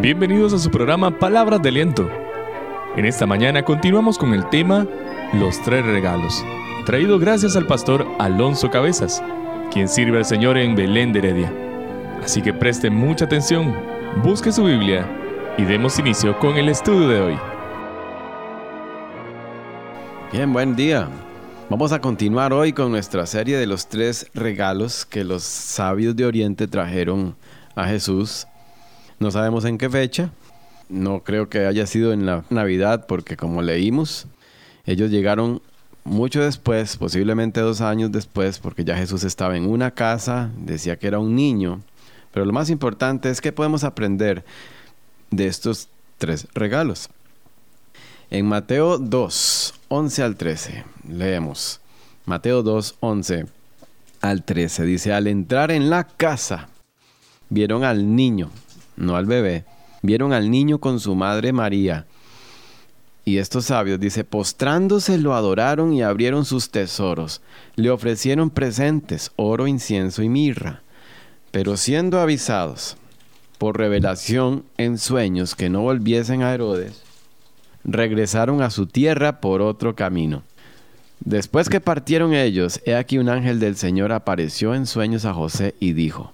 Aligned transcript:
Bienvenidos 0.00 0.54
a 0.54 0.58
su 0.58 0.70
programa 0.70 1.18
Palabras 1.18 1.60
de 1.60 1.68
Aliento. 1.68 2.10
En 2.96 3.04
esta 3.04 3.26
mañana 3.26 3.62
continuamos 3.66 4.16
con 4.16 4.32
el 4.32 4.48
tema 4.48 4.86
Los 5.34 5.60
tres 5.60 5.84
regalos, 5.84 6.42
traído 6.86 7.18
gracias 7.18 7.54
al 7.54 7.66
pastor 7.66 8.06
Alonso 8.18 8.70
Cabezas, 8.70 9.22
quien 9.70 9.88
sirve 9.88 10.16
al 10.16 10.24
Señor 10.24 10.56
en 10.56 10.74
Belén 10.74 11.12
de 11.12 11.18
Heredia. 11.18 11.52
Así 12.24 12.40
que 12.40 12.54
preste 12.54 12.88
mucha 12.88 13.26
atención, 13.26 13.76
busque 14.24 14.52
su 14.52 14.64
Biblia 14.64 15.06
y 15.58 15.64
demos 15.64 15.98
inicio 15.98 16.38
con 16.38 16.56
el 16.56 16.70
estudio 16.70 17.06
de 17.06 17.20
hoy. 17.20 17.38
Bien, 20.32 20.50
buen 20.50 20.76
día. 20.76 21.10
Vamos 21.68 21.92
a 21.92 22.00
continuar 22.00 22.54
hoy 22.54 22.72
con 22.72 22.90
nuestra 22.90 23.26
serie 23.26 23.58
de 23.58 23.66
los 23.66 23.86
tres 23.86 24.30
regalos 24.32 25.04
que 25.04 25.24
los 25.24 25.42
sabios 25.42 26.16
de 26.16 26.24
Oriente 26.24 26.66
trajeron 26.66 27.36
a 27.74 27.84
Jesús 27.84 28.46
no 29.20 29.30
sabemos 29.30 29.66
en 29.66 29.78
qué 29.78 29.88
fecha. 29.88 30.32
No 30.88 31.22
creo 31.22 31.48
que 31.48 31.66
haya 31.66 31.86
sido 31.86 32.12
en 32.12 32.26
la 32.26 32.44
Navidad 32.50 33.06
porque 33.06 33.36
como 33.36 33.62
leímos, 33.62 34.26
ellos 34.86 35.10
llegaron 35.10 35.62
mucho 36.04 36.42
después, 36.42 36.96
posiblemente 36.96 37.60
dos 37.60 37.82
años 37.82 38.10
después, 38.10 38.58
porque 38.58 38.82
ya 38.82 38.96
Jesús 38.96 39.22
estaba 39.22 39.56
en 39.56 39.68
una 39.68 39.92
casa, 39.92 40.50
decía 40.56 40.98
que 40.98 41.06
era 41.06 41.18
un 41.18 41.36
niño. 41.36 41.82
Pero 42.32 42.46
lo 42.46 42.52
más 42.52 42.70
importante 42.70 43.28
es 43.30 43.40
que 43.40 43.52
podemos 43.52 43.84
aprender 43.84 44.42
de 45.30 45.46
estos 45.46 45.88
tres 46.16 46.48
regalos. 46.54 47.10
En 48.30 48.46
Mateo 48.46 48.96
2, 48.98 49.74
11 49.88 50.22
al 50.22 50.36
13, 50.36 50.84
leemos. 51.08 51.80
Mateo 52.24 52.62
2, 52.62 52.96
11 53.00 53.46
al 54.22 54.44
13 54.44 54.84
dice, 54.84 55.12
al 55.12 55.26
entrar 55.26 55.70
en 55.70 55.90
la 55.90 56.04
casa, 56.04 56.68
vieron 57.50 57.84
al 57.84 58.16
niño 58.16 58.50
no 59.00 59.16
al 59.16 59.26
bebé, 59.26 59.64
vieron 60.02 60.32
al 60.32 60.50
niño 60.50 60.78
con 60.78 61.00
su 61.00 61.14
madre 61.14 61.52
María. 61.52 62.06
Y 63.24 63.38
estos 63.38 63.66
sabios, 63.66 64.00
dice, 64.00 64.24
postrándose 64.24 65.18
lo 65.18 65.34
adoraron 65.34 65.92
y 65.92 66.02
abrieron 66.02 66.44
sus 66.44 66.70
tesoros. 66.70 67.42
Le 67.76 67.90
ofrecieron 67.90 68.50
presentes, 68.50 69.30
oro, 69.36 69.66
incienso 69.66 70.22
y 70.22 70.28
mirra. 70.28 70.82
Pero 71.50 71.76
siendo 71.76 72.20
avisados 72.20 72.96
por 73.58 73.76
revelación 73.76 74.64
en 74.78 74.98
sueños 74.98 75.54
que 75.54 75.68
no 75.68 75.82
volviesen 75.82 76.42
a 76.42 76.54
Herodes, 76.54 77.02
regresaron 77.84 78.62
a 78.62 78.70
su 78.70 78.86
tierra 78.86 79.40
por 79.40 79.60
otro 79.60 79.94
camino. 79.94 80.42
Después 81.20 81.68
que 81.68 81.80
partieron 81.80 82.32
ellos, 82.32 82.80
he 82.86 82.94
aquí 82.94 83.18
un 83.18 83.28
ángel 83.28 83.60
del 83.60 83.76
Señor 83.76 84.12
apareció 84.12 84.74
en 84.74 84.86
sueños 84.86 85.26
a 85.26 85.34
José 85.34 85.74
y 85.78 85.92
dijo, 85.92 86.32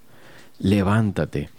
levántate 0.59 1.49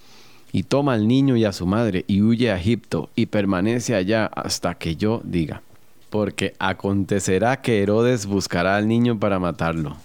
y 0.53 0.63
toma 0.63 0.95
al 0.95 1.07
niño 1.07 1.37
y 1.37 1.45
a 1.45 1.53
su 1.53 1.67
madre 1.67 2.05
y 2.07 2.23
huye 2.23 2.51
a 2.51 2.57
Egipto 2.57 3.11
y 3.15 3.27
permanece 3.27 3.95
allá 3.95 4.27
hasta 4.27 4.75
que 4.75 4.97
yo 4.97 5.21
diga. 5.25 5.63
Porque 6.11 6.55
acontecerá 6.59 7.61
que 7.61 7.83
Herodes 7.83 8.27
buscará 8.27 8.77
al 8.77 8.89
niño 8.89 9.19
para 9.19 9.39
matarlo. 9.39 9.97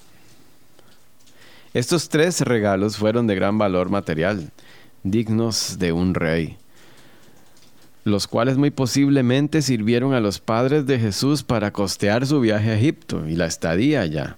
Estos 1.74 2.10
tres 2.10 2.42
regalos 2.42 2.98
fueron 2.98 3.26
de 3.26 3.36
gran 3.36 3.58
valor 3.58 3.90
material, 3.90 4.52
dignos 5.04 5.80
de 5.80 5.92
un 5.92 6.14
rey, 6.14 6.58
los 8.04 8.28
cuales 8.28 8.58
muy 8.58 8.70
posiblemente 8.70 9.62
sirvieron 9.62 10.14
a 10.14 10.20
los 10.20 10.40
padres 10.40 10.86
de 10.86 11.00
Jesús 11.00 11.42
para 11.42 11.72
costear 11.72 12.28
su 12.28 12.42
viaje 12.42 12.72
a 12.72 12.76
Egipto 12.76 13.28
y 13.28 13.36
la 13.36 13.48
estadía 13.48 14.02
allá. 14.02 14.36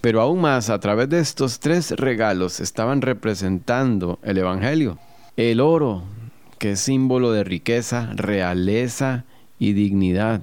Pero 0.00 0.20
aún 0.20 0.40
más, 0.40 0.70
a 0.70 0.80
través 0.80 1.08
de 1.10 1.20
estos 1.20 1.60
tres 1.60 1.92
regalos 1.92 2.58
estaban 2.58 3.02
representando 3.02 4.18
el 4.24 4.38
Evangelio 4.38 4.98
el 5.36 5.60
oro, 5.60 6.02
que 6.58 6.72
es 6.72 6.80
símbolo 6.80 7.32
de 7.32 7.44
riqueza, 7.44 8.10
realeza 8.14 9.24
y 9.58 9.72
dignidad, 9.72 10.42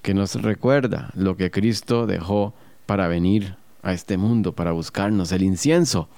que 0.00 0.14
nos 0.14 0.34
recuerda 0.34 1.10
lo 1.14 1.36
que 1.36 1.50
Cristo 1.50 2.06
dejó 2.06 2.54
para 2.86 3.06
venir 3.06 3.56
a 3.82 3.92
este 3.92 4.16
mundo, 4.16 4.52
para 4.52 4.72
buscarnos. 4.72 5.30
El 5.32 5.42
incienso, 5.42 6.08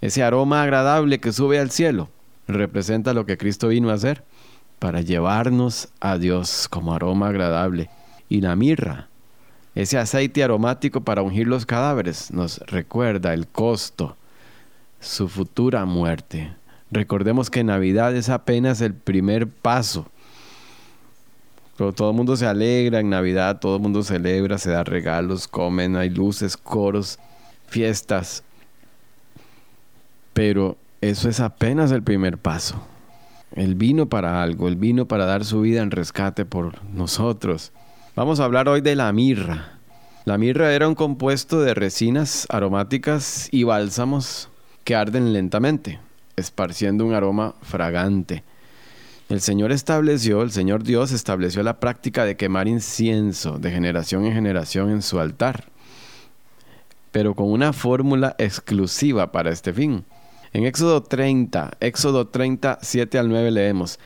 ese 0.00 0.22
aroma 0.22 0.62
agradable 0.62 1.20
que 1.20 1.32
sube 1.32 1.58
al 1.58 1.70
cielo, 1.70 2.10
representa 2.48 3.14
lo 3.14 3.26
que 3.26 3.38
Cristo 3.38 3.68
vino 3.68 3.90
a 3.90 3.94
hacer, 3.94 4.24
para 4.78 5.00
llevarnos 5.00 5.88
a 6.00 6.18
Dios 6.18 6.68
como 6.68 6.92
aroma 6.92 7.28
agradable. 7.28 7.88
Y 8.28 8.40
la 8.40 8.56
mirra, 8.56 9.08
ese 9.74 9.98
aceite 9.98 10.44
aromático 10.44 11.02
para 11.02 11.22
ungir 11.22 11.46
los 11.46 11.64
cadáveres, 11.64 12.30
nos 12.32 12.58
recuerda 12.58 13.32
el 13.32 13.46
costo, 13.46 14.16
su 15.00 15.28
futura 15.28 15.84
muerte. 15.84 16.54
Recordemos 16.90 17.50
que 17.50 17.64
Navidad 17.64 18.14
es 18.14 18.28
apenas 18.28 18.80
el 18.80 18.94
primer 18.94 19.48
paso. 19.48 20.06
Todo 21.76 22.10
el 22.10 22.16
mundo 22.16 22.36
se 22.36 22.46
alegra 22.46 23.00
en 23.00 23.10
Navidad, 23.10 23.58
todo 23.58 23.76
el 23.76 23.82
mundo 23.82 24.04
celebra, 24.04 24.58
se 24.58 24.70
da 24.70 24.84
regalos, 24.84 25.48
comen, 25.48 25.96
hay 25.96 26.08
luces, 26.08 26.56
coros, 26.56 27.18
fiestas. 27.66 28.44
Pero 30.32 30.76
eso 31.00 31.28
es 31.28 31.40
apenas 31.40 31.90
el 31.90 32.02
primer 32.02 32.38
paso. 32.38 32.80
Él 33.56 33.74
vino 33.74 34.08
para 34.08 34.42
algo, 34.42 34.68
Él 34.68 34.76
vino 34.76 35.06
para 35.06 35.26
dar 35.26 35.44
su 35.44 35.62
vida 35.62 35.82
en 35.82 35.90
rescate 35.90 36.44
por 36.44 36.84
nosotros. 36.84 37.72
Vamos 38.14 38.38
a 38.38 38.44
hablar 38.44 38.68
hoy 38.68 38.80
de 38.80 38.94
la 38.94 39.12
mirra. 39.12 39.78
La 40.24 40.38
mirra 40.38 40.72
era 40.72 40.86
un 40.86 40.94
compuesto 40.94 41.60
de 41.60 41.74
resinas 41.74 42.46
aromáticas 42.50 43.48
y 43.50 43.64
bálsamos 43.64 44.48
que 44.84 44.94
arden 44.94 45.32
lentamente 45.32 45.98
esparciendo 46.36 47.04
un 47.04 47.14
aroma 47.14 47.54
fragante. 47.62 48.44
El 49.28 49.40
Señor 49.40 49.72
estableció, 49.72 50.42
el 50.42 50.50
Señor 50.50 50.82
Dios 50.82 51.12
estableció 51.12 51.62
la 51.62 51.80
práctica 51.80 52.24
de 52.24 52.36
quemar 52.36 52.68
incienso 52.68 53.58
de 53.58 53.70
generación 53.70 54.26
en 54.26 54.34
generación 54.34 54.90
en 54.90 55.02
su 55.02 55.18
altar, 55.18 55.64
pero 57.10 57.34
con 57.34 57.50
una 57.50 57.72
fórmula 57.72 58.36
exclusiva 58.38 59.32
para 59.32 59.50
este 59.50 59.72
fin. 59.72 60.04
En 60.52 60.64
Éxodo 60.64 61.02
30, 61.02 61.78
Éxodo 61.80 62.28
30, 62.28 62.78
7 62.82 63.18
al 63.18 63.28
9 63.28 63.50
leemos 63.50 63.98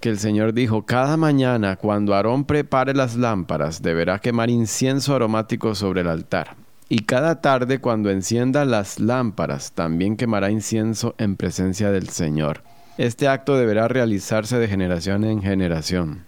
que 0.00 0.08
el 0.08 0.18
Señor 0.18 0.52
dijo, 0.52 0.84
cada 0.84 1.16
mañana 1.16 1.76
cuando 1.76 2.14
Aarón 2.14 2.44
prepare 2.44 2.94
las 2.94 3.16
lámparas, 3.16 3.82
deberá 3.82 4.18
quemar 4.18 4.50
incienso 4.50 5.14
aromático 5.14 5.74
sobre 5.74 6.02
el 6.02 6.08
altar. 6.08 6.56
Y 6.88 7.00
cada 7.00 7.40
tarde 7.40 7.80
cuando 7.80 8.10
encienda 8.10 8.64
las 8.64 9.00
lámparas, 9.00 9.72
también 9.72 10.16
quemará 10.16 10.52
incienso 10.52 11.16
en 11.18 11.36
presencia 11.36 11.90
del 11.90 12.10
Señor. 12.10 12.62
Este 12.96 13.26
acto 13.26 13.56
deberá 13.56 13.88
realizarse 13.88 14.56
de 14.58 14.68
generación 14.68 15.24
en 15.24 15.42
generación. 15.42 16.26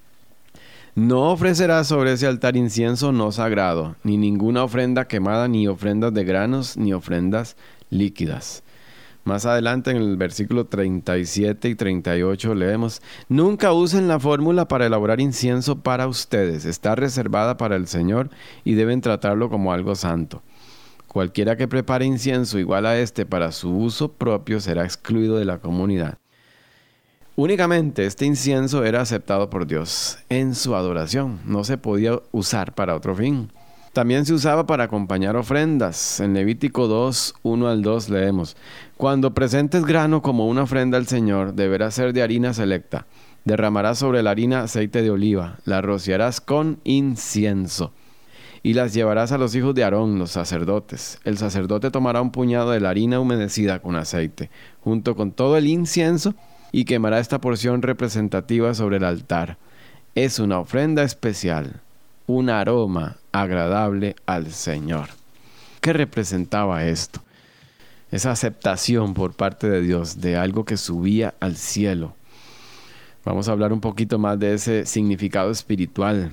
No 0.96 1.30
ofrecerá 1.30 1.84
sobre 1.84 2.12
ese 2.12 2.26
altar 2.26 2.56
incienso 2.56 3.12
no 3.12 3.30
sagrado, 3.30 3.94
ni 4.02 4.16
ninguna 4.16 4.64
ofrenda 4.64 5.06
quemada, 5.06 5.46
ni 5.46 5.68
ofrendas 5.68 6.12
de 6.12 6.24
granos, 6.24 6.76
ni 6.76 6.92
ofrendas 6.92 7.56
líquidas. 7.88 8.64
Más 9.22 9.46
adelante 9.46 9.92
en 9.92 9.98
el 9.98 10.16
versículo 10.16 10.66
37 10.66 11.68
y 11.68 11.74
38 11.76 12.54
leemos, 12.54 13.00
Nunca 13.28 13.72
usen 13.72 14.08
la 14.08 14.18
fórmula 14.18 14.66
para 14.66 14.86
elaborar 14.86 15.20
incienso 15.20 15.82
para 15.82 16.08
ustedes, 16.08 16.64
está 16.64 16.96
reservada 16.96 17.56
para 17.58 17.76
el 17.76 17.86
Señor 17.86 18.30
y 18.64 18.74
deben 18.74 19.00
tratarlo 19.00 19.50
como 19.50 19.72
algo 19.72 19.94
santo. 19.94 20.42
Cualquiera 21.08 21.56
que 21.56 21.66
prepare 21.66 22.04
incienso 22.04 22.58
igual 22.58 22.84
a 22.84 22.98
este 22.98 23.24
para 23.24 23.50
su 23.50 23.74
uso 23.74 24.12
propio 24.12 24.60
será 24.60 24.84
excluido 24.84 25.38
de 25.38 25.46
la 25.46 25.58
comunidad. 25.58 26.18
Únicamente 27.34 28.04
este 28.04 28.26
incienso 28.26 28.84
era 28.84 29.00
aceptado 29.00 29.48
por 29.48 29.66
Dios 29.66 30.18
en 30.28 30.54
su 30.54 30.74
adoración, 30.74 31.40
no 31.46 31.64
se 31.64 31.78
podía 31.78 32.20
usar 32.30 32.74
para 32.74 32.94
otro 32.94 33.14
fin. 33.14 33.50
También 33.94 34.26
se 34.26 34.34
usaba 34.34 34.66
para 34.66 34.84
acompañar 34.84 35.34
ofrendas. 35.34 36.20
En 36.20 36.34
Levítico 36.34 36.86
2, 36.86 37.36
1 37.42 37.68
al 37.68 37.82
2 37.82 38.10
leemos, 38.10 38.56
Cuando 38.98 39.32
presentes 39.32 39.86
grano 39.86 40.20
como 40.20 40.46
una 40.46 40.64
ofrenda 40.64 40.98
al 40.98 41.06
Señor, 41.06 41.54
deberá 41.54 41.90
ser 41.90 42.12
de 42.12 42.22
harina 42.22 42.52
selecta. 42.52 43.06
Derramarás 43.44 43.98
sobre 43.98 44.22
la 44.22 44.30
harina 44.30 44.60
aceite 44.60 45.00
de 45.00 45.10
oliva, 45.10 45.58
la 45.64 45.80
rociarás 45.80 46.42
con 46.42 46.80
incienso 46.84 47.92
y 48.62 48.74
las 48.74 48.94
llevarás 48.94 49.32
a 49.32 49.38
los 49.38 49.54
hijos 49.54 49.74
de 49.74 49.84
Aarón, 49.84 50.18
los 50.18 50.30
sacerdotes. 50.30 51.20
El 51.24 51.38
sacerdote 51.38 51.90
tomará 51.90 52.20
un 52.20 52.30
puñado 52.30 52.70
de 52.70 52.80
la 52.80 52.90
harina 52.90 53.20
humedecida 53.20 53.80
con 53.80 53.96
aceite, 53.96 54.50
junto 54.80 55.14
con 55.16 55.32
todo 55.32 55.56
el 55.56 55.66
incienso, 55.66 56.34
y 56.72 56.84
quemará 56.84 57.18
esta 57.18 57.40
porción 57.40 57.82
representativa 57.82 58.74
sobre 58.74 58.98
el 58.98 59.04
altar. 59.04 59.56
Es 60.14 60.38
una 60.38 60.58
ofrenda 60.58 61.02
especial, 61.02 61.80
un 62.26 62.50
aroma 62.50 63.16
agradable 63.32 64.16
al 64.26 64.50
Señor. 64.52 65.08
¿Qué 65.80 65.92
representaba 65.92 66.84
esto? 66.84 67.20
Esa 68.10 68.32
aceptación 68.32 69.14
por 69.14 69.34
parte 69.34 69.68
de 69.68 69.80
Dios 69.80 70.20
de 70.20 70.36
algo 70.36 70.64
que 70.64 70.76
subía 70.76 71.34
al 71.40 71.56
cielo. 71.56 72.14
Vamos 73.24 73.48
a 73.48 73.52
hablar 73.52 73.72
un 73.72 73.80
poquito 73.80 74.18
más 74.18 74.38
de 74.38 74.54
ese 74.54 74.86
significado 74.86 75.50
espiritual 75.50 76.32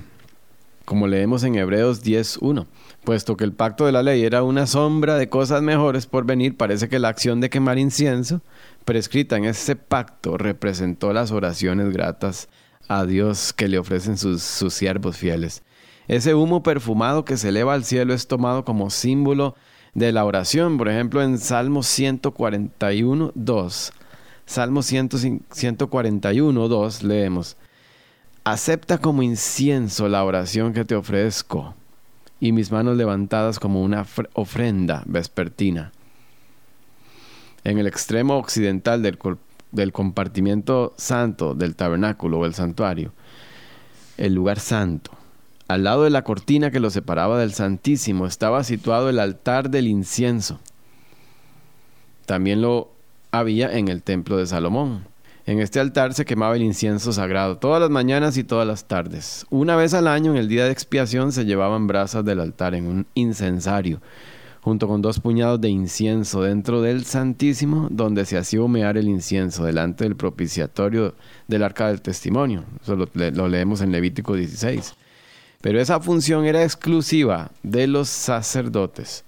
como 0.86 1.06
leemos 1.08 1.44
en 1.44 1.56
Hebreos 1.56 2.02
10.1. 2.02 2.66
Puesto 3.04 3.36
que 3.36 3.44
el 3.44 3.52
pacto 3.52 3.84
de 3.84 3.92
la 3.92 4.02
ley 4.02 4.24
era 4.24 4.42
una 4.42 4.66
sombra 4.66 5.16
de 5.16 5.28
cosas 5.28 5.60
mejores 5.60 6.06
por 6.06 6.24
venir, 6.24 6.56
parece 6.56 6.88
que 6.88 6.98
la 6.98 7.08
acción 7.08 7.40
de 7.42 7.50
quemar 7.50 7.78
incienso, 7.78 8.40
prescrita 8.86 9.36
en 9.36 9.44
ese 9.44 9.76
pacto, 9.76 10.38
representó 10.38 11.12
las 11.12 11.32
oraciones 11.32 11.92
gratas 11.92 12.48
a 12.88 13.04
Dios 13.04 13.52
que 13.52 13.68
le 13.68 13.78
ofrecen 13.78 14.16
sus, 14.16 14.42
sus 14.42 14.72
siervos 14.72 15.18
fieles. 15.18 15.62
Ese 16.08 16.34
humo 16.34 16.62
perfumado 16.62 17.24
que 17.24 17.36
se 17.36 17.50
eleva 17.50 17.74
al 17.74 17.84
cielo 17.84 18.14
es 18.14 18.28
tomado 18.28 18.64
como 18.64 18.90
símbolo 18.90 19.56
de 19.94 20.12
la 20.12 20.24
oración. 20.24 20.78
Por 20.78 20.88
ejemplo, 20.88 21.20
en 21.20 21.38
Salmo 21.38 21.82
141, 21.82 23.32
2. 23.34 23.92
Salmo 24.46 24.82
141, 24.82 26.68
2 26.68 27.02
leemos. 27.02 27.56
Acepta 28.46 28.98
como 28.98 29.24
incienso 29.24 30.08
la 30.08 30.22
oración 30.22 30.72
que 30.72 30.84
te 30.84 30.94
ofrezco 30.94 31.74
y 32.38 32.52
mis 32.52 32.70
manos 32.70 32.96
levantadas 32.96 33.58
como 33.58 33.82
una 33.82 34.06
ofrenda 34.34 35.02
vespertina. 35.04 35.90
En 37.64 37.78
el 37.78 37.88
extremo 37.88 38.36
occidental 38.36 39.02
del, 39.02 39.92
compartimiento 39.92 40.94
santo 40.96 41.54
del 41.54 41.74
tabernáculo 41.74 42.38
o 42.38 42.46
el 42.46 42.54
santuario, 42.54 43.12
el 44.16 44.34
lugar 44.34 44.60
santo, 44.60 45.10
al 45.66 45.82
lado 45.82 46.04
de 46.04 46.10
la 46.10 46.22
cortina 46.22 46.70
que 46.70 46.78
lo 46.78 46.90
separaba 46.90 47.40
del 47.40 47.52
Santísimo 47.52 48.28
estaba 48.28 48.62
situado 48.62 49.10
el 49.10 49.18
altar 49.18 49.70
del 49.70 49.88
incienso. 49.88 50.60
También 52.26 52.62
lo 52.62 52.92
había 53.32 53.76
en 53.76 53.88
el 53.88 54.04
templo 54.04 54.36
de 54.36 54.46
Salomón. 54.46 55.15
En 55.46 55.60
este 55.60 55.78
altar 55.78 56.12
se 56.12 56.24
quemaba 56.24 56.56
el 56.56 56.62
incienso 56.62 57.12
sagrado 57.12 57.58
todas 57.58 57.80
las 57.80 57.88
mañanas 57.88 58.36
y 58.36 58.42
todas 58.42 58.66
las 58.66 58.86
tardes. 58.86 59.46
Una 59.48 59.76
vez 59.76 59.94
al 59.94 60.08
año, 60.08 60.32
en 60.32 60.38
el 60.38 60.48
día 60.48 60.64
de 60.64 60.72
expiación, 60.72 61.30
se 61.30 61.44
llevaban 61.44 61.86
brasas 61.86 62.24
del 62.24 62.40
altar 62.40 62.74
en 62.74 62.88
un 62.88 63.06
incensario, 63.14 64.00
junto 64.60 64.88
con 64.88 65.02
dos 65.02 65.20
puñados 65.20 65.60
de 65.60 65.68
incienso 65.68 66.42
dentro 66.42 66.82
del 66.82 67.04
Santísimo, 67.04 67.86
donde 67.92 68.24
se 68.24 68.36
hacía 68.36 68.60
humear 68.60 68.98
el 68.98 69.06
incienso 69.06 69.64
delante 69.64 70.02
del 70.02 70.16
propiciatorio 70.16 71.14
del 71.46 71.62
arca 71.62 71.86
del 71.86 72.02
testimonio. 72.02 72.64
Eso 72.82 72.96
lo, 72.96 73.08
lo 73.14 73.48
leemos 73.48 73.82
en 73.82 73.92
Levítico 73.92 74.34
16. 74.34 74.94
Pero 75.60 75.80
esa 75.80 76.00
función 76.00 76.44
era 76.44 76.64
exclusiva 76.64 77.52
de 77.62 77.86
los 77.86 78.08
sacerdotes. 78.08 79.22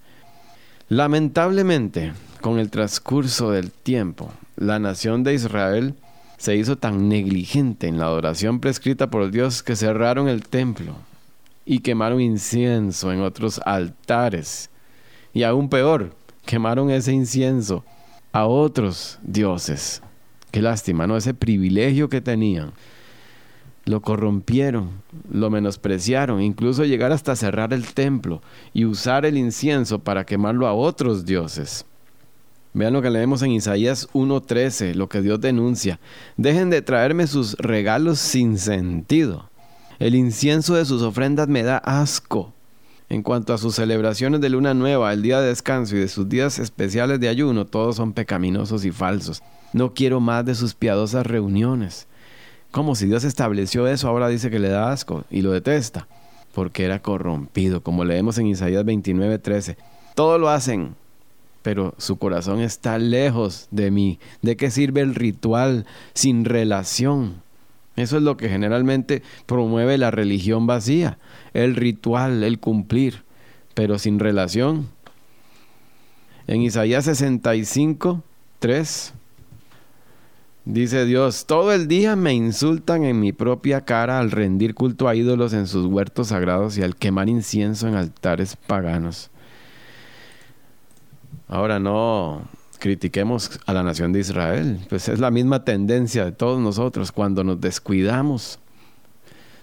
Lamentablemente, 0.88 2.12
con 2.41 2.59
el 2.59 2.70
transcurso 2.70 3.53
del 3.53 3.70
tiempo, 3.70 4.32
la 4.56 4.81
nación 4.81 5.23
de 5.23 5.35
Israel 5.35 5.94
se 6.38 6.56
hizo 6.56 6.76
tan 6.76 7.08
negligente 7.08 7.88
en 7.88 7.99
la 7.99 8.06
adoración 8.06 8.61
prescrita 8.61 9.11
por 9.11 9.31
Dios 9.31 9.62
que 9.62 9.76
cerraron 9.76 10.29
el 10.29 10.44
templo 10.44 10.94
y 11.67 11.81
quemaron 11.81 12.20
incienso 12.20 13.12
en 13.12 13.20
otros 13.20 13.61
altares. 13.67 14.70
Y 15.35 15.43
aún 15.43 15.69
peor, 15.69 16.14
quemaron 16.46 16.90
ese 16.90 17.12
incienso 17.12 17.85
a 18.32 18.46
otros 18.46 19.19
dioses. 19.23 20.00
Qué 20.50 20.62
lástima, 20.62 21.06
¿no? 21.06 21.17
Ese 21.17 21.35
privilegio 21.35 22.08
que 22.08 22.20
tenían. 22.20 22.73
Lo 23.84 24.00
corrompieron, 24.00 24.91
lo 25.31 25.50
menospreciaron, 25.50 26.41
incluso 26.41 26.84
llegar 26.84 27.11
hasta 27.11 27.37
cerrar 27.37 27.73
el 27.73 27.93
templo 27.94 28.43
y 28.73 28.84
usar 28.84 29.26
el 29.26 29.37
incienso 29.37 29.99
para 29.99 30.25
quemarlo 30.25 30.67
a 30.67 30.73
otros 30.73 31.26
dioses. 31.26 31.84
Vean 32.79 32.93
lo 32.93 33.03
que 33.03 33.11
leemos 33.11 33.43
en 33.43 33.51
Isaías 33.51 34.09
1.13, 34.13 34.95
lo 34.95 35.09
que 35.09 35.21
Dios 35.21 35.41
denuncia. 35.41 35.99
Dejen 36.37 36.71
de 36.71 36.81
traerme 36.81 37.27
sus 37.27 37.55
regalos 37.55 38.21
sin 38.21 38.57
sentido. 38.57 39.51
El 39.99 40.15
incienso 40.15 40.77
de 40.77 40.85
sus 40.85 41.03
ofrendas 41.03 41.49
me 41.49 41.65
da 41.65 41.79
asco. 41.79 42.55
En 43.09 43.25
cuanto 43.25 43.53
a 43.53 43.59
sus 43.59 43.75
celebraciones 43.75 44.41
de 44.41 44.51
luna 44.51 44.75
nueva, 44.75 45.13
el 45.13 45.23
día 45.23 45.41
de 45.41 45.49
descanso 45.49 45.97
y 45.97 45.99
de 45.99 46.07
sus 46.07 46.29
días 46.29 46.61
especiales 46.61 47.19
de 47.19 47.29
ayuno, 47.29 47.67
todos 47.67 47.97
son 47.97 48.13
pecaminosos 48.13 48.85
y 48.85 48.93
falsos. 48.93 49.43
No 49.73 49.93
quiero 49.93 50.21
más 50.21 50.45
de 50.45 50.55
sus 50.55 50.75
piadosas 50.75 51.27
reuniones. 51.27 52.07
Como 52.71 52.95
si 52.95 53.07
Dios 53.07 53.25
estableció 53.25 53.89
eso, 53.89 54.07
ahora 54.07 54.29
dice 54.29 54.53
que 54.53 54.61
le 54.61 54.69
da 54.69 54.93
asco 54.93 55.25
y 55.31 55.43
lo 55.43 55.51
detesta, 55.51 56.07
porque 56.55 56.85
era 56.85 57.03
corrompido, 57.03 57.83
como 57.83 58.05
leemos 58.05 58.39
en 58.39 58.47
Isaías 58.47 58.85
29.13. 58.85 59.77
Todo 60.15 60.39
lo 60.39 60.49
hacen 60.49 60.95
pero 61.62 61.94
su 61.99 62.16
corazón 62.16 62.60
está 62.60 62.99
lejos 62.99 63.69
de 63.70 63.90
mí. 63.90 64.19
¿De 64.43 64.56
qué 64.56 64.70
sirve 64.70 65.00
el 65.00 65.14
ritual 65.14 65.87
sin 66.14 66.44
relación? 66.44 67.43
Eso 67.96 68.16
es 68.16 68.22
lo 68.22 68.37
que 68.37 68.49
generalmente 68.49 69.22
promueve 69.46 69.99
la 69.99 70.12
religión 70.12 70.66
vacía, 70.69 71.19
el 71.52 71.75
ritual, 71.75 72.44
el 72.44 72.60
cumplir, 72.60 73.25
pero 73.75 73.99
sin 73.99 74.20
relación. 74.20 74.88
En 76.46 76.62
Isaías 76.62 77.06
65, 77.06 78.22
3, 78.60 79.12
dice 80.64 81.05
Dios, 81.06 81.44
todo 81.46 81.72
el 81.72 81.88
día 81.88 82.14
me 82.14 82.34
insultan 82.34 83.05
en 83.05 83.19
mi 83.19 83.32
propia 83.32 83.81
cara 83.81 84.20
al 84.20 84.31
rendir 84.31 84.75
culto 84.75 85.08
a 85.08 85.16
ídolos 85.16 85.52
en 85.52 85.66
sus 85.66 85.87
huertos 85.87 86.28
sagrados 86.28 86.78
y 86.78 86.82
al 86.82 86.94
quemar 86.94 87.28
incienso 87.28 87.88
en 87.88 87.96
altares 87.96 88.56
paganos. 88.56 89.31
Ahora 91.49 91.79
no 91.79 92.43
critiquemos 92.79 93.59
a 93.67 93.73
la 93.73 93.83
nación 93.83 94.12
de 94.12 94.21
Israel, 94.21 94.79
pues 94.89 95.09
es 95.09 95.19
la 95.19 95.31
misma 95.31 95.65
tendencia 95.65 96.27
de 96.27 96.33
todos 96.33 96.61
nosotros 96.61 97.11
cuando 97.11 97.43
nos 97.43 97.61
descuidamos, 97.61 98.59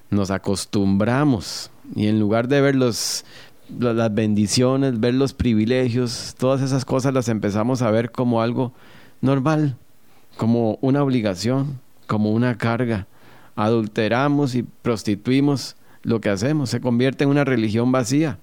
nos 0.10 0.32
acostumbramos 0.32 1.70
y 1.96 2.08
en 2.08 2.20
lugar 2.20 2.48
de 2.48 2.62
ver 2.62 2.76
las 2.76 3.24
bendiciones, 4.12 5.00
ver 5.00 5.14
los 5.14 5.34
privilegios, 5.34 6.36
todas 6.38 6.62
esas 6.62 6.86
cosas 6.86 7.14
las 7.14 7.30
empezamos 7.30 7.82
a 7.84 7.92
ver 7.92 8.12
como 8.12 8.42
algo 8.42 8.74
normal, 9.22 9.78
como 10.38 10.78
una 10.81 11.04
obligación, 11.04 11.80
como 12.08 12.31
una 12.31 12.58
carga. 12.58 13.08
Adulteramos 13.56 14.56
y 14.56 14.64
prostituimos 14.64 15.76
lo 16.02 16.20
que 16.20 16.30
hacemos, 16.30 16.70
se 16.70 16.81
convierte 16.81 17.24
en 17.24 17.30
una 17.30 17.46
religión 17.46 17.92
vacía. 17.92 18.40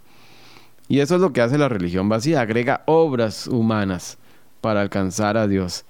Y 0.93 1.01
eso 1.01 1.15
es 1.15 1.23
lo 1.23 1.33
que 1.33 1.41
hace 1.41 1.57
la 1.57 1.71
religión 1.71 2.11
vacía, 2.11 2.43
agrega 2.43 2.83
obras 2.85 3.47
humanas 3.47 4.19
para 4.61 4.83
alcanzar 4.83 5.39
a 5.39 5.49
Dios. 5.49 5.87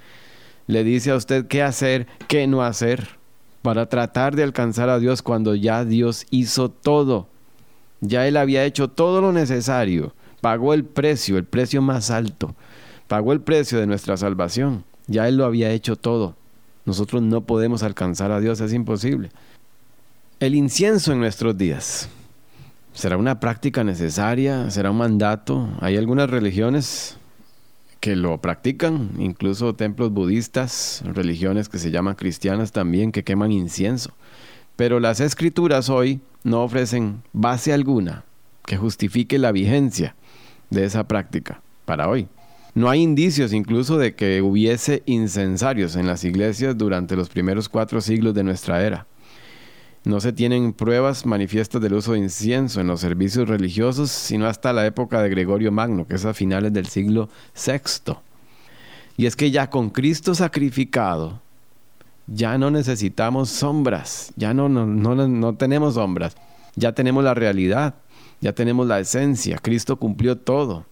Le 0.68 0.84
dice 0.84 1.10
a 1.10 1.16
usted 1.16 1.48
qué 1.48 1.60
hacer, 1.60 2.06
qué 2.28 2.46
no 2.46 2.62
hacer, 2.62 3.08
para 3.62 3.86
tratar 3.86 4.36
de 4.36 4.44
alcanzar 4.44 4.88
a 4.90 5.00
Dios 5.00 5.20
cuando 5.20 5.56
ya 5.56 5.84
Dios 5.84 6.24
hizo 6.30 6.70
todo. 6.70 7.26
Ya 8.00 8.28
Él 8.28 8.36
había 8.36 8.64
hecho 8.64 8.86
todo 8.86 9.20
lo 9.20 9.32
necesario, 9.32 10.14
pagó 10.40 10.72
el 10.72 10.84
precio, 10.84 11.36
el 11.36 11.46
precio 11.46 11.82
más 11.82 12.12
alto, 12.12 12.54
pagó 13.08 13.32
el 13.32 13.40
precio 13.40 13.80
de 13.80 13.88
nuestra 13.88 14.16
salvación. 14.16 14.84
Ya 15.08 15.26
Él 15.26 15.36
lo 15.36 15.46
había 15.46 15.72
hecho 15.72 15.96
todo. 15.96 16.36
Nosotros 16.84 17.22
no 17.22 17.40
podemos 17.40 17.82
alcanzar 17.82 18.30
a 18.30 18.38
Dios, 18.38 18.60
es 18.60 18.72
imposible. 18.72 19.30
El 20.38 20.54
incienso 20.54 21.12
en 21.12 21.18
nuestros 21.18 21.58
días. 21.58 22.08
¿Será 22.94 23.16
una 23.16 23.40
práctica 23.40 23.84
necesaria? 23.84 24.70
¿Será 24.70 24.90
un 24.90 24.98
mandato? 24.98 25.68
Hay 25.80 25.96
algunas 25.96 26.28
religiones 26.28 27.16
que 28.00 28.16
lo 28.16 28.38
practican, 28.40 29.10
incluso 29.18 29.74
templos 29.74 30.12
budistas, 30.12 31.02
religiones 31.06 31.68
que 31.68 31.78
se 31.78 31.90
llaman 31.90 32.16
cristianas 32.16 32.70
también, 32.70 33.10
que 33.10 33.24
queman 33.24 33.50
incienso. 33.50 34.12
Pero 34.76 35.00
las 35.00 35.20
escrituras 35.20 35.88
hoy 35.88 36.20
no 36.44 36.62
ofrecen 36.62 37.22
base 37.32 37.72
alguna 37.72 38.24
que 38.66 38.76
justifique 38.76 39.38
la 39.38 39.52
vigencia 39.52 40.14
de 40.68 40.84
esa 40.84 41.08
práctica 41.08 41.62
para 41.86 42.08
hoy. 42.08 42.28
No 42.74 42.90
hay 42.90 43.02
indicios 43.02 43.52
incluso 43.52 43.98
de 43.98 44.14
que 44.14 44.42
hubiese 44.42 45.02
incensarios 45.06 45.96
en 45.96 46.06
las 46.06 46.24
iglesias 46.24 46.76
durante 46.76 47.16
los 47.16 47.28
primeros 47.28 47.68
cuatro 47.68 48.00
siglos 48.00 48.34
de 48.34 48.44
nuestra 48.44 48.82
era. 48.84 49.06
No 50.04 50.20
se 50.20 50.32
tienen 50.32 50.72
pruebas 50.72 51.26
manifiestas 51.26 51.80
del 51.80 51.94
uso 51.94 52.12
de 52.12 52.18
incienso 52.18 52.80
en 52.80 52.88
los 52.88 53.00
servicios 53.00 53.48
religiosos, 53.48 54.10
sino 54.10 54.46
hasta 54.46 54.72
la 54.72 54.84
época 54.84 55.22
de 55.22 55.28
Gregorio 55.28 55.70
Magno, 55.70 56.06
que 56.06 56.16
es 56.16 56.24
a 56.24 56.34
finales 56.34 56.72
del 56.72 56.86
siglo 56.86 57.28
VI. 57.54 58.14
Y 59.16 59.26
es 59.26 59.36
que 59.36 59.52
ya 59.52 59.70
con 59.70 59.90
Cristo 59.90 60.34
sacrificado, 60.34 61.40
ya 62.26 62.58
no 62.58 62.70
necesitamos 62.70 63.50
sombras, 63.50 64.32
ya 64.36 64.54
no, 64.54 64.68
no, 64.68 64.86
no, 64.86 65.28
no 65.28 65.54
tenemos 65.54 65.94
sombras, 65.94 66.36
ya 66.74 66.92
tenemos 66.92 67.22
la 67.22 67.34
realidad, 67.34 67.94
ya 68.40 68.52
tenemos 68.52 68.86
la 68.86 68.98
esencia, 68.98 69.58
Cristo 69.58 69.96
cumplió 69.96 70.36
todo. 70.36 70.86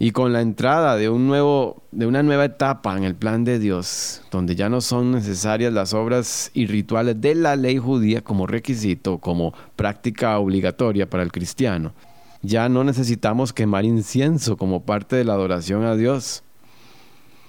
Y 0.00 0.12
con 0.12 0.32
la 0.32 0.42
entrada 0.42 0.96
de, 0.96 1.08
un 1.08 1.26
nuevo, 1.26 1.82
de 1.90 2.06
una 2.06 2.22
nueva 2.22 2.44
etapa 2.44 2.96
en 2.96 3.02
el 3.02 3.16
plan 3.16 3.42
de 3.42 3.58
Dios, 3.58 4.22
donde 4.30 4.54
ya 4.54 4.68
no 4.68 4.80
son 4.80 5.10
necesarias 5.10 5.72
las 5.72 5.92
obras 5.92 6.52
y 6.54 6.66
rituales 6.66 7.20
de 7.20 7.34
la 7.34 7.56
ley 7.56 7.78
judía 7.78 8.22
como 8.22 8.46
requisito, 8.46 9.18
como 9.18 9.52
práctica 9.74 10.38
obligatoria 10.38 11.10
para 11.10 11.24
el 11.24 11.32
cristiano, 11.32 11.94
ya 12.42 12.68
no 12.68 12.84
necesitamos 12.84 13.52
quemar 13.52 13.84
incienso 13.84 14.56
como 14.56 14.84
parte 14.84 15.16
de 15.16 15.24
la 15.24 15.32
adoración 15.32 15.82
a 15.84 15.96
Dios. 15.96 16.44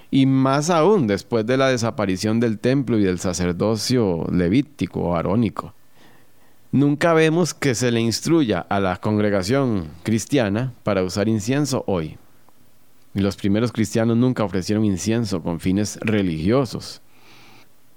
Y 0.10 0.26
más 0.26 0.72
aún 0.72 1.06
después 1.06 1.46
de 1.46 1.58
la 1.58 1.68
desaparición 1.68 2.40
del 2.40 2.58
templo 2.58 2.98
y 2.98 3.04
del 3.04 3.20
sacerdocio 3.20 4.26
levítico 4.32 5.02
o 5.02 5.16
arónico. 5.16 5.76
Nunca 6.72 7.14
vemos 7.14 7.54
que 7.54 7.76
se 7.76 7.92
le 7.92 8.00
instruya 8.00 8.60
a 8.60 8.80
la 8.80 8.98
congregación 8.98 9.88
cristiana 10.02 10.74
para 10.82 11.04
usar 11.04 11.28
incienso 11.28 11.84
hoy. 11.86 12.18
Los 13.14 13.36
primeros 13.36 13.72
cristianos 13.72 14.18
nunca 14.18 14.44
ofrecieron 14.44 14.86
incienso 14.86 15.42
con 15.42 15.60
fines 15.60 15.98
religiosos. 16.02 17.02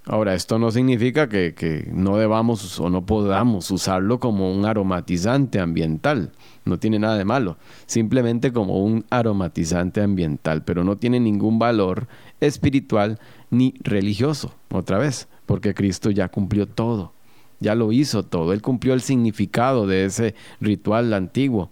Ahora, 0.05 0.33
esto 0.33 0.59
no 0.59 0.69
significa 0.69 1.29
que, 1.29 1.89
no 1.93 2.17
debamos 2.17 2.77
o 2.79 2.89
no 2.89 3.05
podamos 3.05 3.71
usarlo 3.71 4.19
como 4.19 4.53
un 4.53 4.65
aromatizante 4.65 5.61
ambiental. 5.61 6.33
No 6.65 6.77
tiene 6.77 6.99
nada 6.99 7.17
de 7.17 7.23
malo. 7.23 7.57
Simplemente 7.85 8.51
como 8.51 8.83
un 8.83 9.05
aromatizante 9.09 10.01
ambiental. 10.01 10.63
Pero 10.65 10.83
no 10.83 10.97
tiene 10.97 11.21
ningún 11.21 11.57
valor 11.57 12.07
espiritual 12.41 13.17
ni 13.49 13.75
religioso. 13.81 14.53
Otra 14.71 14.97
vez. 14.97 15.29
Porque 15.45 15.73
Cristo 15.73 16.09
ya 16.09 16.27
cumplió 16.27 16.67
todo. 16.67 17.13
Ya 17.61 17.73
lo 17.73 17.93
hizo 17.93 18.23
todo. 18.23 18.51
Él 18.51 18.61
cumplió 18.61 18.93
el 18.93 19.01
significado 19.01 19.87
de 19.87 20.03
ese 20.03 20.35
ritual 20.59 21.13
antiguo. 21.13 21.69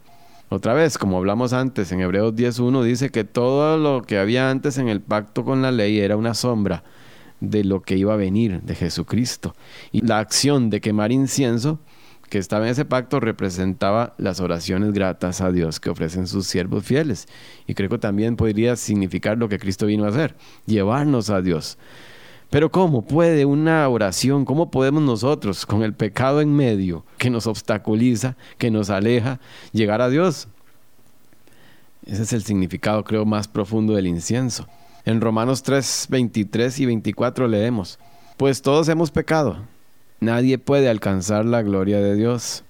Otra 0.53 0.73
vez, 0.73 0.97
como 0.97 1.17
hablamos 1.17 1.53
antes, 1.53 1.93
en 1.93 2.01
Hebreos 2.01 2.33
10.1 2.35 2.83
dice 2.83 3.09
que 3.09 3.23
todo 3.23 3.77
lo 3.77 4.01
que 4.01 4.17
había 4.17 4.49
antes 4.49 4.77
en 4.77 4.89
el 4.89 4.99
pacto 4.99 5.45
con 5.45 5.61
la 5.61 5.71
ley 5.71 6.01
era 6.01 6.17
una 6.17 6.33
sombra 6.33 6.83
de 7.39 7.63
lo 7.63 7.81
que 7.83 7.95
iba 7.95 8.13
a 8.13 8.17
venir 8.17 8.61
de 8.61 8.75
Jesucristo. 8.75 9.55
Y 9.93 10.05
la 10.05 10.19
acción 10.19 10.69
de 10.69 10.81
quemar 10.81 11.13
incienso 11.13 11.79
que 12.29 12.37
estaba 12.37 12.65
en 12.65 12.71
ese 12.73 12.83
pacto 12.83 13.21
representaba 13.21 14.13
las 14.17 14.41
oraciones 14.41 14.91
gratas 14.91 15.39
a 15.39 15.53
Dios 15.53 15.79
que 15.79 15.89
ofrecen 15.89 16.27
sus 16.27 16.47
siervos 16.47 16.83
fieles. 16.83 17.29
Y 17.65 17.73
creo 17.73 17.87
que 17.87 17.97
también 17.97 18.35
podría 18.35 18.75
significar 18.75 19.37
lo 19.37 19.47
que 19.47 19.57
Cristo 19.57 19.85
vino 19.85 20.03
a 20.03 20.09
hacer, 20.09 20.35
llevarnos 20.65 21.29
a 21.29 21.41
Dios. 21.41 21.77
Pero 22.51 22.69
¿cómo 22.69 23.03
puede 23.03 23.45
una 23.45 23.87
oración, 23.87 24.43
cómo 24.43 24.69
podemos 24.71 25.01
nosotros, 25.01 25.65
con 25.65 25.83
el 25.83 25.93
pecado 25.93 26.41
en 26.41 26.53
medio 26.53 27.05
que 27.17 27.29
nos 27.29 27.47
obstaculiza, 27.47 28.35
que 28.57 28.69
nos 28.69 28.89
aleja, 28.89 29.39
llegar 29.71 30.01
a 30.01 30.09
Dios? 30.09 30.49
Ese 32.05 32.23
es 32.23 32.33
el 32.33 32.43
significado, 32.43 33.05
creo, 33.05 33.25
más 33.25 33.47
profundo 33.47 33.93
del 33.93 34.05
incienso. 34.05 34.67
En 35.05 35.21
Romanos 35.21 35.63
3, 35.63 36.07
23 36.09 36.79
y 36.81 36.85
24 36.87 37.47
leemos, 37.47 37.99
pues 38.35 38.61
todos 38.61 38.89
hemos 38.89 39.11
pecado, 39.11 39.59
nadie 40.19 40.57
puede 40.57 40.89
alcanzar 40.89 41.45
la 41.45 41.61
gloria 41.61 42.01
de 42.01 42.15
Dios. 42.15 42.65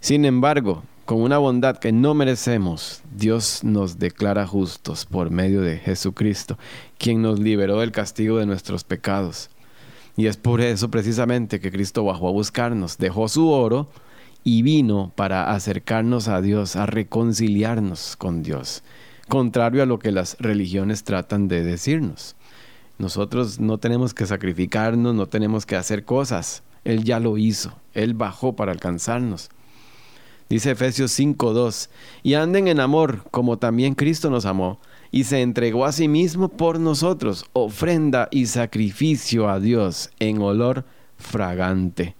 Sin 0.00 0.26
embargo, 0.26 0.82
con 1.04 1.20
una 1.20 1.38
bondad 1.38 1.76
que 1.76 1.92
no 1.92 2.14
merecemos, 2.14 3.02
Dios 3.14 3.62
nos 3.62 3.98
declara 3.98 4.46
justos 4.46 5.04
por 5.04 5.30
medio 5.30 5.60
de 5.60 5.76
Jesucristo, 5.76 6.58
quien 6.98 7.20
nos 7.20 7.38
liberó 7.38 7.80
del 7.80 7.92
castigo 7.92 8.38
de 8.38 8.46
nuestros 8.46 8.84
pecados. 8.84 9.50
Y 10.16 10.26
es 10.26 10.36
por 10.36 10.60
eso 10.60 10.90
precisamente 10.90 11.60
que 11.60 11.70
Cristo 11.70 12.04
bajó 12.04 12.28
a 12.28 12.32
buscarnos, 12.32 12.96
dejó 12.96 13.28
su 13.28 13.48
oro 13.48 13.88
y 14.44 14.62
vino 14.62 15.12
para 15.14 15.52
acercarnos 15.52 16.28
a 16.28 16.40
Dios, 16.40 16.76
a 16.76 16.86
reconciliarnos 16.86 18.16
con 18.16 18.42
Dios, 18.42 18.82
contrario 19.28 19.82
a 19.82 19.86
lo 19.86 19.98
que 19.98 20.12
las 20.12 20.36
religiones 20.38 21.04
tratan 21.04 21.48
de 21.48 21.62
decirnos. 21.62 22.34
Nosotros 22.96 23.60
no 23.60 23.76
tenemos 23.78 24.14
que 24.14 24.24
sacrificarnos, 24.24 25.14
no 25.14 25.26
tenemos 25.26 25.66
que 25.66 25.76
hacer 25.76 26.04
cosas. 26.04 26.62
Él 26.84 27.04
ya 27.04 27.18
lo 27.20 27.36
hizo, 27.36 27.74
Él 27.92 28.14
bajó 28.14 28.54
para 28.54 28.72
alcanzarnos. 28.72 29.50
Dice 30.48 30.72
Efesios 30.72 31.10
5:2, 31.18 31.88
y 32.22 32.34
anden 32.34 32.68
en 32.68 32.80
amor 32.80 33.24
como 33.30 33.58
también 33.58 33.94
Cristo 33.94 34.30
nos 34.30 34.44
amó 34.44 34.78
y 35.10 35.24
se 35.24 35.42
entregó 35.42 35.84
a 35.84 35.92
sí 35.92 36.08
mismo 36.08 36.48
por 36.48 36.78
nosotros, 36.78 37.46
ofrenda 37.52 38.28
y 38.30 38.46
sacrificio 38.46 39.48
a 39.48 39.60
Dios 39.60 40.10
en 40.18 40.42
olor 40.42 40.84
fragante. 41.16 42.16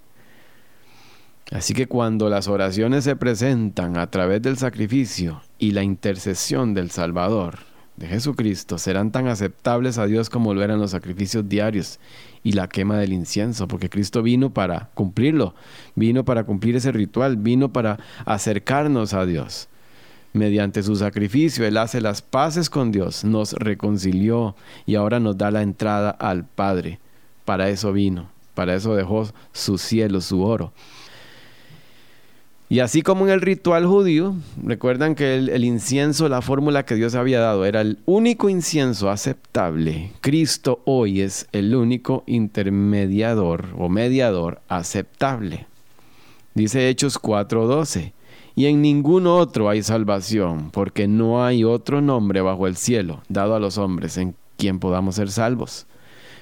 Así 1.51 1.75
que 1.75 1.87
cuando 1.87 2.31
las 2.31 2.49
oraciones 2.49 3.05
se 3.05 3.17
presentan 3.17 3.99
a 3.99 4.11
través 4.11 4.41
del 4.43 4.57
sacrificio 4.57 5.43
y 5.59 5.73
la 5.73 5.83
intercesión 5.83 6.73
del 6.73 6.91
Salvador, 6.91 7.74
de 7.97 8.09
Jesucristo 8.09 8.79
serán 8.79 9.13
tan 9.13 9.29
aceptables 9.29 9.99
a 9.99 10.07
Dios 10.07 10.29
como 10.29 10.53
lo 10.53 10.63
eran 10.63 10.81
los 10.81 10.91
sacrificios 10.91 11.49
diarios 11.49 12.01
y 12.43 12.53
la 12.53 12.69
quema 12.69 12.99
del 12.99 13.13
incienso, 13.13 13.69
porque 13.69 13.89
Cristo 13.89 14.23
vino 14.23 14.51
para 14.51 14.91
cumplirlo, 14.95 15.55
vino 15.95 16.25
para 16.25 16.45
cumplir 16.45 16.77
ese 16.77 16.93
ritual, 16.93 17.37
vino 17.37 17.73
para 17.73 17.99
acercarnos 18.27 19.15
a 19.15 19.25
Dios. 19.27 19.69
Mediante 20.33 20.83
su 20.83 20.97
sacrificio, 20.97 21.65
Él 21.65 21.77
hace 21.77 22.01
las 22.01 22.21
paces 22.21 22.69
con 22.69 22.91
Dios, 22.91 23.25
nos 23.25 23.53
reconcilió 23.53 24.57
y 24.85 24.97
ahora 24.97 25.21
nos 25.21 25.39
da 25.39 25.53
la 25.53 25.63
entrada 25.63 26.11
al 26.11 26.45
Padre. 26.45 26.99
Para 27.45 27.69
eso 27.69 27.93
vino, 27.93 28.29
para 28.55 28.75
eso 28.75 28.97
dejó 28.97 29.29
su 29.53 29.79
cielo, 29.79 30.21
su 30.21 30.43
oro. 30.43 30.73
Y 32.69 32.81
así 32.81 33.03
como 33.03 33.27
en 33.27 33.33
el 33.33 33.43
ritual 33.43 33.87
judío, 33.87 34.35
recuerdan 34.63 35.15
que 35.15 35.35
el, 35.37 35.65
incienso, 35.65 36.29
la 36.31 36.41
fórmula 36.41 36.85
que 36.85 36.95
Dios 36.95 37.15
había 37.15 37.39
dado, 37.39 37.67
era 37.67 37.83
el 37.83 37.99
único 38.07 38.49
incienso 38.49 39.11
aceptable. 39.11 40.13
Cristo 40.23 40.81
hoy 40.87 41.21
es 41.21 41.47
el 41.53 41.75
único 41.75 42.25
intermediador 42.27 43.67
o 43.77 43.91
mediador 43.91 44.63
aceptable. 44.69 45.67
Dice 46.55 46.89
Hechos 46.89 47.19
4:12, 47.21 48.13
y 48.57 48.67
en 48.67 48.81
ningún 48.81 49.27
otro 49.27 49.69
hay 49.69 49.83
salvación, 49.83 50.71
porque 50.71 51.07
no 51.07 51.45
hay 51.45 51.65
otro 51.65 52.01
nombre 52.01 52.41
bajo 52.41 52.67
el 52.67 52.77
cielo 52.77 53.23
dado 53.29 53.55
a 53.55 53.61
los 53.61 53.77
hombres 53.77 54.17
en 54.17 54.35
quien 54.57 54.79
podamos 54.79 55.17
ser 55.17 55.31
salvos. 55.31 55.87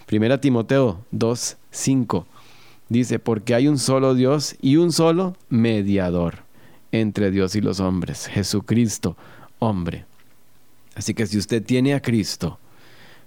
Primera 0.06 0.40
Timoteo 0.40 1.00
2:5 1.10 2.26
Dice, 2.92 3.18
porque 3.18 3.54
hay 3.54 3.68
un 3.68 3.78
solo 3.78 4.14
Dios 4.14 4.54
y 4.60 4.76
un 4.76 4.92
solo 4.92 5.34
mediador 5.48 6.40
entre 6.92 7.30
Dios 7.30 7.56
y 7.56 7.62
los 7.62 7.80
hombres, 7.80 8.26
Jesucristo, 8.26 9.16
hombre. 9.58 10.04
Así 10.94 11.14
que 11.14 11.26
si 11.26 11.38
usted 11.38 11.64
tiene 11.64 11.94
a 11.94 12.02
Cristo, 12.02 12.58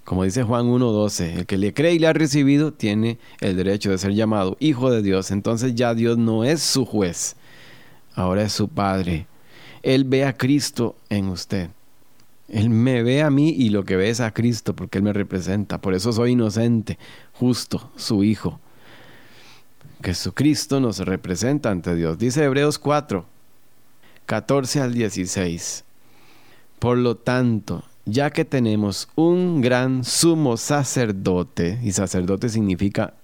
como 0.03 0.23
dice 0.23 0.43
Juan 0.43 0.67
1.12, 0.67 1.39
el 1.39 1.45
que 1.47 1.57
le 1.57 1.73
cree 1.73 1.95
y 1.95 1.99
le 1.99 2.05
ha 2.05 2.13
recibido 2.13 2.73
tiene 2.73 3.17
el 3.41 3.55
derecho 3.57 3.89
de 3.89 3.97
ser 3.97 4.13
llamado 4.13 4.55
hijo 4.59 4.91
de 4.91 5.01
Dios. 5.01 5.31
Entonces 5.31 5.73
ya 5.73 5.95
Dios 5.95 6.19
no 6.19 6.43
es 6.43 6.61
su 6.61 6.85
juez, 6.85 7.35
ahora 8.13 8.43
es 8.43 8.53
su 8.53 8.67
Padre. 8.67 9.25
Él 9.81 10.03
ve 10.03 10.25
a 10.25 10.37
Cristo 10.37 10.95
en 11.09 11.29
usted. 11.29 11.71
Él 12.49 12.69
me 12.69 13.01
ve 13.01 13.23
a 13.23 13.31
mí 13.31 13.49
y 13.49 13.69
lo 13.69 13.83
que 13.83 13.95
ve 13.95 14.11
es 14.11 14.19
a 14.19 14.31
Cristo 14.31 14.75
porque 14.75 14.99
Él 14.99 15.03
me 15.03 15.13
representa. 15.13 15.81
Por 15.81 15.95
eso 15.95 16.13
soy 16.13 16.33
inocente, 16.33 16.99
justo, 17.33 17.91
su 17.95 18.23
hijo. 18.23 18.59
Jesucristo 20.05 20.79
nos 20.79 20.99
representa 20.99 21.71
ante 21.71 21.95
Dios. 21.95 22.19
Dice 22.19 22.43
Hebreos 22.43 22.77
4, 22.77 23.25
14 24.27 24.81
al 24.81 24.93
16. 24.93 25.83
Por 26.77 26.99
lo 26.99 27.15
tanto, 27.15 27.83
ya 28.05 28.29
que 28.29 28.45
tenemos 28.45 29.09
un 29.15 29.61
gran 29.61 30.03
sumo 30.03 30.57
sacerdote, 30.57 31.79
y 31.81 31.91
sacerdote 31.91 32.49
significa 32.49 33.15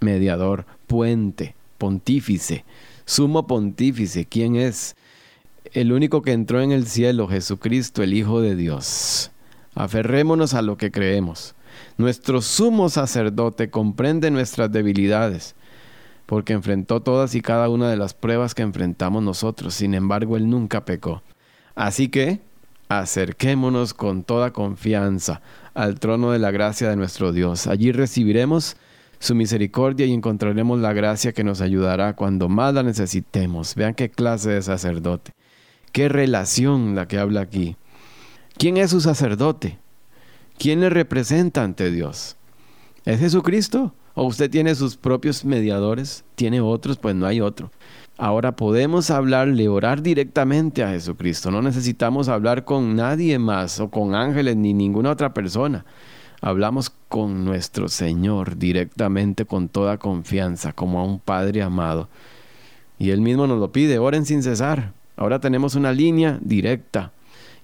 mediador, 0.00 0.66
puente, 0.86 1.54
pontífice, 1.78 2.66
sumo 3.06 3.46
pontífice, 3.46 4.26
¿quién 4.26 4.56
es? 4.56 4.94
El 5.72 5.90
único 5.90 6.20
que 6.20 6.32
entró 6.32 6.60
en 6.60 6.70
el 6.70 6.86
cielo, 6.86 7.28
Jesucristo, 7.28 8.02
el 8.02 8.12
Hijo 8.12 8.42
de 8.42 8.56
Dios. 8.56 9.30
Aferrémonos 9.74 10.52
a 10.52 10.60
lo 10.60 10.76
que 10.76 10.90
creemos. 10.90 11.54
Nuestro 11.96 12.42
sumo 12.42 12.90
sacerdote 12.90 13.70
comprende 13.70 14.30
nuestras 14.30 14.70
debilidades 14.70 15.55
porque 16.26 16.52
enfrentó 16.52 17.00
todas 17.00 17.34
y 17.34 17.40
cada 17.40 17.68
una 17.68 17.88
de 17.88 17.96
las 17.96 18.14
pruebas 18.14 18.54
que 18.54 18.62
enfrentamos 18.62 19.22
nosotros. 19.22 19.74
Sin 19.74 19.94
embargo, 19.94 20.36
Él 20.36 20.50
nunca 20.50 20.84
pecó. 20.84 21.22
Así 21.74 22.08
que, 22.08 22.40
acerquémonos 22.88 23.94
con 23.94 24.22
toda 24.22 24.52
confianza 24.52 25.40
al 25.74 25.98
trono 26.00 26.32
de 26.32 26.38
la 26.38 26.50
gracia 26.50 26.88
de 26.88 26.96
nuestro 26.96 27.32
Dios. 27.32 27.66
Allí 27.66 27.92
recibiremos 27.92 28.76
su 29.18 29.34
misericordia 29.34 30.06
y 30.06 30.12
encontraremos 30.12 30.80
la 30.80 30.92
gracia 30.92 31.32
que 31.32 31.44
nos 31.44 31.60
ayudará 31.60 32.14
cuando 32.14 32.48
más 32.48 32.74
la 32.74 32.82
necesitemos. 32.82 33.74
Vean 33.74 33.94
qué 33.94 34.10
clase 34.10 34.50
de 34.50 34.62
sacerdote. 34.62 35.32
Qué 35.92 36.08
relación 36.08 36.94
la 36.94 37.08
que 37.08 37.18
habla 37.18 37.40
aquí. 37.40 37.76
¿Quién 38.58 38.76
es 38.76 38.90
su 38.90 39.00
sacerdote? 39.00 39.78
¿Quién 40.58 40.80
le 40.80 40.90
representa 40.90 41.62
ante 41.62 41.90
Dios? 41.90 42.36
¿Es 43.04 43.20
Jesucristo? 43.20 43.94
¿O 44.18 44.24
usted 44.24 44.50
tiene 44.50 44.74
sus 44.74 44.96
propios 44.96 45.44
mediadores? 45.44 46.24
¿Tiene 46.36 46.62
otros? 46.62 46.96
Pues 46.96 47.14
no 47.14 47.26
hay 47.26 47.42
otro. 47.42 47.70
Ahora 48.16 48.56
podemos 48.56 49.10
hablarle, 49.10 49.68
orar 49.68 50.00
directamente 50.00 50.82
a 50.82 50.88
Jesucristo. 50.88 51.50
No 51.50 51.60
necesitamos 51.60 52.30
hablar 52.30 52.64
con 52.64 52.96
nadie 52.96 53.38
más 53.38 53.78
o 53.78 53.90
con 53.90 54.14
ángeles 54.14 54.56
ni 54.56 54.72
ninguna 54.72 55.10
otra 55.10 55.34
persona. 55.34 55.84
Hablamos 56.40 56.90
con 57.10 57.44
nuestro 57.44 57.88
Señor 57.88 58.56
directamente 58.56 59.44
con 59.44 59.68
toda 59.68 59.98
confianza, 59.98 60.72
como 60.72 60.98
a 60.98 61.04
un 61.04 61.18
Padre 61.18 61.60
amado. 61.60 62.08
Y 62.98 63.10
Él 63.10 63.20
mismo 63.20 63.46
nos 63.46 63.60
lo 63.60 63.70
pide, 63.70 63.98
oren 63.98 64.24
sin 64.24 64.42
cesar. 64.42 64.94
Ahora 65.18 65.40
tenemos 65.40 65.74
una 65.74 65.92
línea 65.92 66.38
directa. 66.40 67.12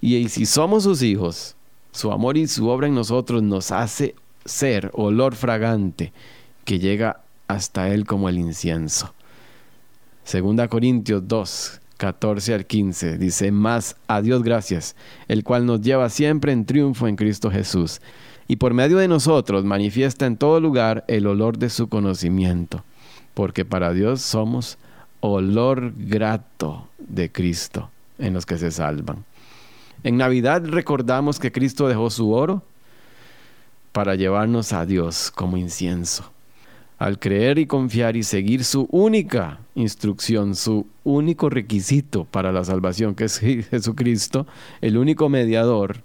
Y 0.01 0.29
si 0.29 0.45
somos 0.45 0.83
sus 0.83 1.01
hijos, 1.01 1.55
su 1.91 2.11
amor 2.11 2.37
y 2.37 2.45
su 2.45 2.67
obra 2.67 2.85
en 2.85 2.93
nosotros 2.93 3.41
nos 3.41 3.71
hace 3.71 4.13
ser 4.45 4.91
olor 4.93 5.33
fragante 5.33 6.13
que 6.65 6.79
llega 6.79 7.21
hasta 7.47 7.89
Él 7.89 8.05
como 8.05 8.29
el 8.29 8.37
incienso. 8.37 9.13
Segunda 10.23 10.67
Corintios 10.67 11.27
2, 11.27 11.81
14 11.97 12.53
al 12.53 12.65
15 12.65 13.17
dice, 13.17 13.51
más 13.51 13.95
a 14.07 14.21
Dios 14.21 14.43
gracias, 14.43 14.95
el 15.27 15.43
cual 15.43 15.65
nos 15.65 15.81
lleva 15.81 16.09
siempre 16.09 16.51
en 16.51 16.65
triunfo 16.65 17.07
en 17.07 17.15
Cristo 17.15 17.51
Jesús, 17.51 18.01
y 18.47 18.57
por 18.57 18.73
medio 18.73 18.97
de 18.97 19.07
nosotros 19.07 19.63
manifiesta 19.63 20.25
en 20.25 20.37
todo 20.37 20.59
lugar 20.59 21.05
el 21.07 21.27
olor 21.27 21.57
de 21.57 21.69
su 21.69 21.87
conocimiento, 21.89 22.83
porque 23.33 23.65
para 23.65 23.93
Dios 23.93 24.21
somos 24.21 24.77
olor 25.19 25.93
grato 25.95 26.89
de 26.97 27.31
Cristo 27.31 27.89
en 28.17 28.33
los 28.33 28.45
que 28.45 28.57
se 28.57 28.71
salvan. 28.71 29.23
En 30.03 30.17
Navidad 30.17 30.63
recordamos 30.65 31.39
que 31.39 31.51
Cristo 31.51 31.87
dejó 31.87 32.09
su 32.09 32.33
oro 32.33 32.63
para 33.93 34.15
llevarnos 34.15 34.73
a 34.73 34.85
Dios 34.85 35.31
como 35.31 35.55
incienso. 35.55 36.29
Al 36.97 37.19
creer 37.19 37.59
y 37.59 37.65
confiar 37.65 38.15
y 38.15 38.23
seguir 38.23 38.63
su 38.63 38.87
única 38.91 39.59
instrucción, 39.75 40.55
su 40.55 40.87
único 41.03 41.49
requisito 41.49 42.25
para 42.25 42.51
la 42.51 42.63
salvación, 42.63 43.15
que 43.15 43.25
es 43.25 43.39
Jesucristo, 43.71 44.47
el 44.81 44.97
único 44.97 45.27
mediador, 45.27 46.03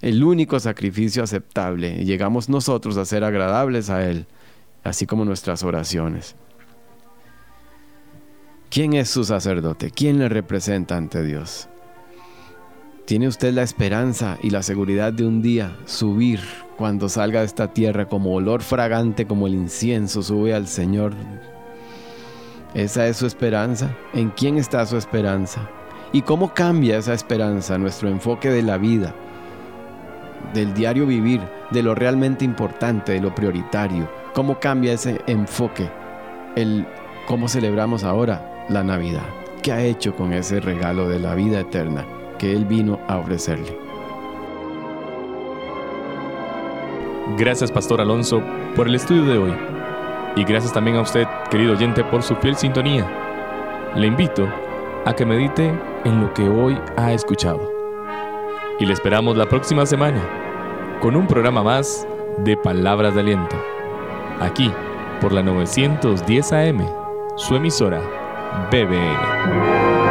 el 0.00 0.24
único 0.24 0.58
sacrificio 0.60 1.22
aceptable, 1.22 2.04
llegamos 2.04 2.48
nosotros 2.48 2.96
a 2.96 3.04
ser 3.04 3.24
agradables 3.24 3.90
a 3.90 4.08
Él, 4.08 4.26
así 4.82 5.06
como 5.06 5.24
nuestras 5.24 5.62
oraciones. 5.62 6.36
¿Quién 8.70 8.92
es 8.92 9.10
su 9.10 9.24
sacerdote? 9.24 9.90
¿Quién 9.90 10.20
le 10.20 10.28
representa 10.28 10.96
ante 10.96 11.24
Dios? 11.24 11.68
¿Tiene 13.04 13.26
usted 13.26 13.52
la 13.52 13.64
esperanza 13.64 14.38
y 14.40 14.50
la 14.50 14.62
seguridad 14.62 15.12
de 15.12 15.26
un 15.26 15.42
día 15.42 15.76
subir 15.86 16.40
cuando 16.80 17.10
salga 17.10 17.40
de 17.40 17.46
esta 17.46 17.74
tierra 17.74 18.06
como 18.06 18.32
olor 18.34 18.62
fragante 18.62 19.26
como 19.26 19.46
el 19.46 19.52
incienso 19.52 20.22
sube 20.22 20.54
al 20.54 20.66
Señor? 20.66 21.12
¿Esa 22.72 23.06
es 23.06 23.18
su 23.18 23.26
esperanza? 23.26 23.94
¿En 24.14 24.30
quién 24.30 24.56
está 24.56 24.86
su 24.86 24.96
esperanza? 24.96 25.68
¿Y 26.10 26.22
cómo 26.22 26.54
cambia 26.54 26.96
esa 26.96 27.12
esperanza 27.12 27.76
nuestro 27.76 28.08
enfoque 28.08 28.48
de 28.48 28.62
la 28.62 28.78
vida, 28.78 29.14
del 30.54 30.72
diario 30.72 31.06
vivir, 31.06 31.42
de 31.70 31.82
lo 31.82 31.94
realmente 31.94 32.46
importante, 32.46 33.12
de 33.12 33.20
lo 33.20 33.34
prioritario? 33.34 34.10
¿Cómo 34.32 34.58
cambia 34.58 34.94
ese 34.94 35.20
enfoque? 35.26 35.86
El 36.56 36.86
cómo 37.28 37.46
celebramos 37.48 38.04
ahora 38.04 38.64
la 38.70 38.82
Navidad. 38.82 39.26
¿Qué 39.62 39.70
ha 39.72 39.82
hecho 39.82 40.16
con 40.16 40.32
ese 40.32 40.60
regalo 40.60 41.10
de 41.10 41.20
la 41.20 41.34
vida 41.34 41.60
eterna? 41.60 42.06
que 42.38 42.54
Él 42.54 42.64
vino 42.64 42.98
a 43.06 43.18
ofrecerle. 43.18 43.89
Gracias, 47.36 47.70
Pastor 47.70 48.00
Alonso, 48.00 48.42
por 48.76 48.86
el 48.86 48.94
estudio 48.94 49.24
de 49.24 49.38
hoy. 49.38 49.54
Y 50.36 50.44
gracias 50.44 50.72
también 50.72 50.96
a 50.96 51.02
usted, 51.02 51.26
querido 51.50 51.72
oyente, 51.72 52.04
por 52.04 52.22
su 52.22 52.36
fiel 52.36 52.56
sintonía. 52.56 53.06
Le 53.96 54.06
invito 54.06 54.48
a 55.04 55.14
que 55.14 55.26
medite 55.26 55.72
en 56.04 56.20
lo 56.20 56.32
que 56.34 56.48
hoy 56.48 56.78
ha 56.96 57.12
escuchado. 57.12 57.60
Y 58.78 58.86
le 58.86 58.92
esperamos 58.92 59.36
la 59.36 59.46
próxima 59.46 59.84
semana 59.86 60.20
con 61.00 61.16
un 61.16 61.26
programa 61.26 61.62
más 61.62 62.06
de 62.38 62.56
Palabras 62.56 63.14
de 63.14 63.20
Aliento. 63.20 63.56
Aquí, 64.40 64.70
por 65.20 65.32
la 65.32 65.42
910 65.42 66.52
AM, 66.52 66.86
su 67.36 67.56
emisora 67.56 68.00
BBN. 68.70 70.09